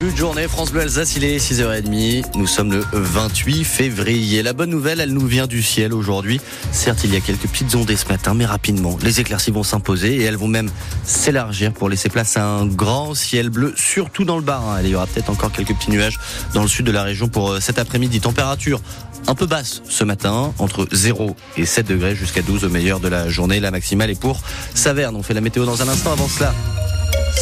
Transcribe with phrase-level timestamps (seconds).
[0.00, 2.36] Une journée France Bleu Alsace, il est 6h30.
[2.36, 4.44] Nous sommes le 28 février.
[4.44, 6.40] La bonne nouvelle, elle nous vient du ciel aujourd'hui.
[6.70, 10.14] Certes, il y a quelques petites ondées ce matin, mais rapidement, les éclaircies vont s'imposer
[10.14, 10.70] et elles vont même
[11.02, 14.62] s'élargir pour laisser place à un grand ciel bleu, surtout dans le Bas.
[14.84, 16.20] Il y aura peut-être encore quelques petits nuages
[16.54, 18.20] dans le sud de la région pour euh, cet après-midi.
[18.20, 18.80] Température
[19.26, 23.08] un peu basse ce matin, entre 0 et 7 degrés jusqu'à 12 au meilleur de
[23.08, 23.58] la journée.
[23.58, 24.40] La maximale est pour
[24.74, 25.16] Saverne.
[25.16, 26.12] On fait la météo dans un instant.
[26.12, 26.54] Avant cela,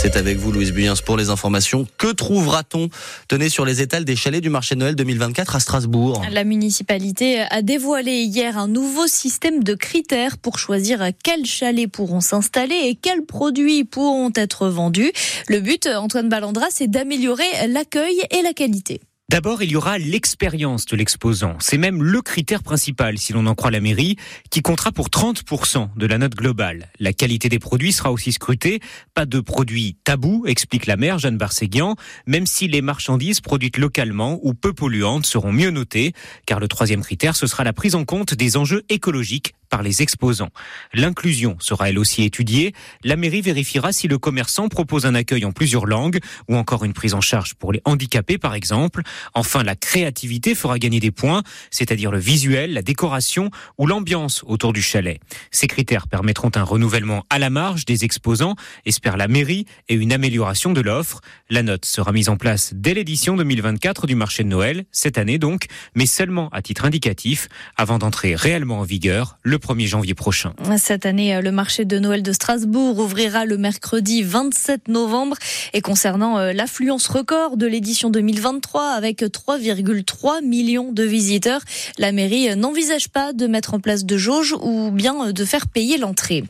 [0.07, 1.84] c'est avec vous, Louise Buyens, pour les informations.
[1.98, 2.91] Que trouvera-t-on
[3.27, 6.23] Tenez sur les étals des chalets du marché de Noël 2024 à Strasbourg?
[6.30, 12.20] La municipalité a dévoilé hier un nouveau système de critères pour choisir quels chalets pourront
[12.20, 15.10] s'installer et quels produits pourront être vendus.
[15.48, 19.01] Le but, Antoine Ballandra, c'est d'améliorer l'accueil et la qualité.
[19.29, 21.57] D'abord, il y aura l'expérience de l'exposant.
[21.59, 24.15] C'est même le critère principal, si l'on en croit la mairie,
[24.51, 26.93] qui comptera pour 30% de la note globale.
[27.01, 28.79] La qualité des produits sera aussi scrutée.
[29.15, 31.97] Pas de produits tabous, explique la maire Jeanne Barséguian,
[32.29, 36.13] même si les marchandises produites localement ou peu polluantes seront mieux notées,
[36.47, 40.02] car le troisième critère, ce sera la prise en compte des enjeux écologiques par les
[40.02, 40.50] exposants.
[40.92, 42.74] L'inclusion sera elle aussi étudiée.
[43.04, 46.92] La mairie vérifiera si le commerçant propose un accueil en plusieurs langues ou encore une
[46.92, 49.02] prise en charge pour les handicapés par exemple.
[49.34, 54.72] Enfin, la créativité fera gagner des points, c'est-à-dire le visuel, la décoration ou l'ambiance autour
[54.72, 55.20] du chalet.
[55.50, 60.12] Ces critères permettront un renouvellement à la marge des exposants, espère la mairie, et une
[60.12, 61.20] amélioration de l'offre.
[61.50, 65.38] La note sera mise en place dès l'édition 2024 du marché de Noël, cette année
[65.38, 70.53] donc, mais seulement à titre indicatif, avant d'entrer réellement en vigueur le 1er janvier prochain.
[70.76, 75.37] Cette année, le marché de Noël de Strasbourg ouvrira le mercredi 27 novembre.
[75.72, 81.60] Et concernant euh, l'affluence record de l'édition 2023, avec 3,3 millions de visiteurs,
[81.99, 85.99] la mairie n'envisage pas de mettre en place de jauge ou bien de faire payer
[85.99, 86.44] l'entrée.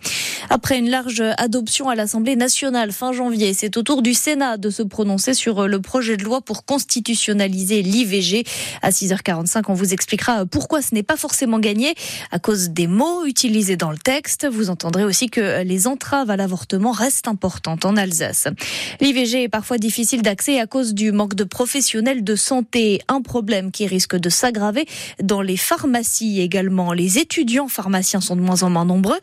[0.51, 4.71] Après une large adoption à l'Assemblée nationale fin janvier, c'est au tour du Sénat de
[4.71, 8.45] se prononcer sur le projet de loi pour constitutionnaliser l'IVG.
[8.83, 11.95] À 6h45, on vous expliquera pourquoi ce n'est pas forcément gagné
[12.31, 14.49] à cause des mots utilisés dans le texte.
[14.51, 18.49] Vous entendrez aussi que les entraves à l'avortement restent importantes en Alsace.
[19.01, 23.71] L'IVG est parfois difficile d'accès à cause du manque de professionnels de santé, un problème
[23.71, 24.87] qui risque de s'aggraver
[25.23, 26.95] dans les pharmacies également.
[26.95, 29.21] Les étudiants pharmaciens sont de moins en moins nombreux,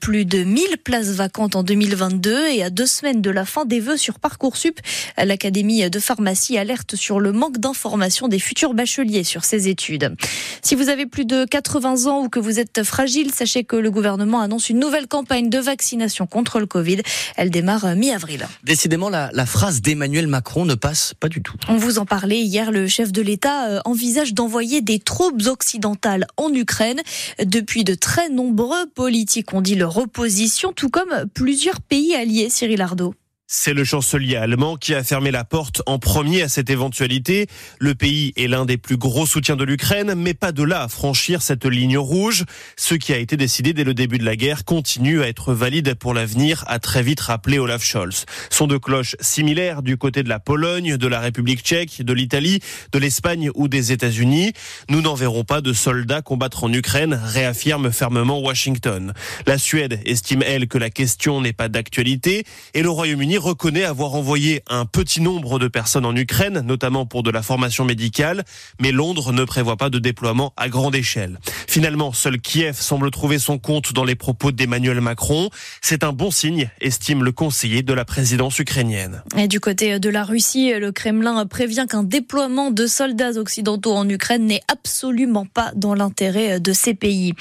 [0.00, 3.80] plus de 1000 places vacantes en 2022 et à deux semaines de la fin des
[3.80, 4.78] vœux sur Parcoursup,
[5.16, 10.14] l'Académie de pharmacie alerte sur le manque d'information des futurs bacheliers sur ces études.
[10.60, 13.90] Si vous avez plus de 80 ans ou que vous êtes fragile, sachez que le
[13.90, 17.02] gouvernement annonce une nouvelle campagne de vaccination contre le Covid.
[17.36, 18.46] Elle démarre mi-avril.
[18.64, 21.54] Décidément, la, la phrase d'Emmanuel Macron ne passe pas du tout.
[21.68, 26.26] On vous en parlait hier, le chef de l'État euh, envisage d'envoyer des troupes occidentales
[26.36, 27.00] en Ukraine.
[27.44, 32.80] Depuis de très nombreux politiques ont dit leur opposition, tout comme plusieurs pays alliés, Cyril
[32.82, 33.14] Ardo.
[33.56, 37.46] C'est le chancelier allemand qui a fermé la porte en premier à cette éventualité.
[37.78, 40.88] Le pays est l'un des plus gros soutiens de l'Ukraine, mais pas de là à
[40.88, 42.44] franchir cette ligne rouge.
[42.76, 45.94] Ce qui a été décidé dès le début de la guerre continue à être valide
[45.94, 48.26] pour l'avenir, a très vite rappelé Olaf Scholz.
[48.50, 52.58] Sont de cloches similaires du côté de la Pologne, de la République tchèque, de l'Italie,
[52.92, 54.52] de l'Espagne ou des États-Unis.
[54.90, 59.14] Nous n'en verrons pas de soldats combattre en Ukraine, réaffirme fermement Washington.
[59.46, 62.44] La Suède estime, elle, que la question n'est pas d'actualité
[62.74, 67.22] et le Royaume-Uni reconnaît avoir envoyé un petit nombre de personnes en Ukraine, notamment pour
[67.22, 68.44] de la formation médicale,
[68.80, 71.38] mais Londres ne prévoit pas de déploiement à grande échelle.
[71.68, 75.50] Finalement, seul Kiev semble trouver son compte dans les propos d'Emmanuel Macron.
[75.82, 79.22] C'est un bon signe, estime le conseiller de la présidence ukrainienne.
[79.36, 84.08] Et du côté de la Russie, le Kremlin prévient qu'un déploiement de soldats occidentaux en
[84.08, 87.34] Ukraine n'est absolument pas dans l'intérêt de ces pays.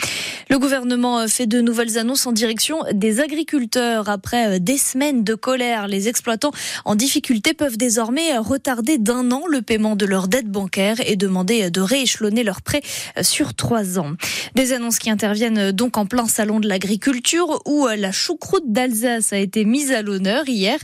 [0.49, 5.82] Le gouvernement fait de nouvelles annonces en direction des agriculteurs après des semaines de colère.
[5.87, 6.51] Les exploitants
[6.85, 11.69] en difficulté peuvent désormais retarder d'un an le paiement de leurs dettes bancaires et demander
[11.69, 12.81] de rééchelonner leurs prêts
[13.21, 14.13] sur trois ans.
[14.55, 19.37] Des annonces qui interviennent donc en plein salon de l'agriculture où la choucroute d'Alsace a
[19.37, 20.79] été mise à l'honneur hier.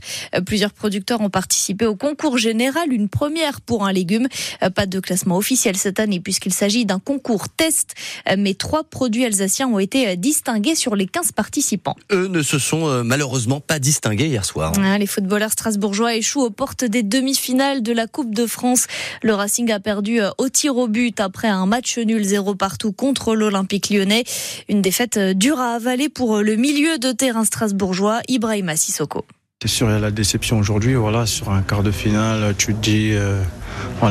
[0.46, 4.28] Plusieurs producteurs ont participé au concours général, une première pour un légume.
[4.76, 7.96] Pas de classement officiel cette année puisqu'il s'agit d'un concours test,
[8.38, 11.96] mais trois produits alsaciens ont été distingués sur les 15 participants.
[12.12, 14.73] Eux ne se sont malheureusement pas distingués hier soir.
[14.97, 18.88] Les footballeurs strasbourgeois échouent aux portes des demi-finales de la Coupe de France.
[19.22, 23.36] Le Racing a perdu au tir au but après un match nul zéro partout contre
[23.36, 24.24] l'Olympique lyonnais.
[24.68, 29.26] Une défaite dure à avaler pour le milieu de terrain strasbourgeois, Ibrahima Sissoko.
[29.62, 30.96] C'est sûr, il y a la déception aujourd'hui?
[31.26, 33.42] Sur un quart de finale, tu te dis, euh,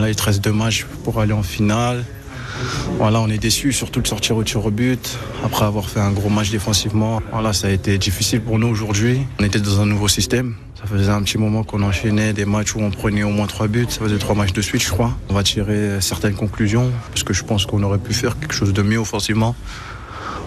[0.07, 2.05] il te reste deux matchs pour aller en finale.
[2.99, 5.19] Voilà, on est déçus, surtout de sortir au tir au but.
[5.45, 9.21] Après avoir fait un gros match défensivement, voilà, ça a été difficile pour nous aujourd'hui.
[9.39, 10.55] On était dans un nouveau système.
[10.81, 13.67] Ça faisait un petit moment qu'on enchaînait des matchs où on prenait au moins trois
[13.67, 13.87] buts.
[13.89, 15.17] Ça faisait trois matchs de suite, je crois.
[15.29, 18.73] On va tirer certaines conclusions parce que je pense qu'on aurait pu faire quelque chose
[18.73, 19.57] de mieux offensivement.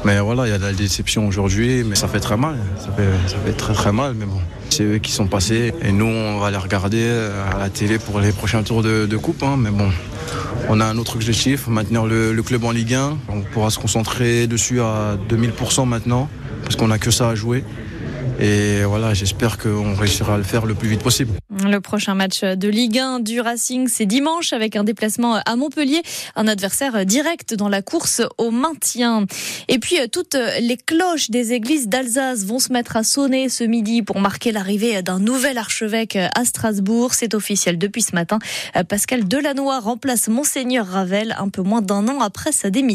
[0.03, 2.56] Mais voilà, il y a de la déception aujourd'hui, mais ça fait très mal.
[2.77, 4.39] Ça fait, ça fait très très mal, mais bon.
[4.69, 7.07] C'est eux qui sont passés et nous, on va les regarder
[7.53, 9.44] à la télé pour les prochains tours de, de coupe.
[9.44, 9.92] Hein, mais bon,
[10.69, 13.18] on a un autre objectif, maintenir le, club en Ligue 1.
[13.30, 16.30] On pourra se concentrer dessus à 2000% maintenant,
[16.63, 17.63] parce qu'on n'a que ça à jouer.
[18.41, 21.33] Et voilà, j'espère qu'on réussira à le faire le plus vite possible.
[21.63, 26.01] Le prochain match de Ligue 1 du Racing, c'est dimanche avec un déplacement à Montpellier,
[26.35, 29.25] un adversaire direct dans la course au maintien.
[29.67, 34.01] Et puis, toutes les cloches des églises d'Alsace vont se mettre à sonner ce midi
[34.01, 37.13] pour marquer l'arrivée d'un nouvel archevêque à Strasbourg.
[37.13, 38.39] C'est officiel depuis ce matin.
[38.89, 42.81] Pascal Delannoy remplace Monseigneur Ravel un peu moins d'un an après sa démission.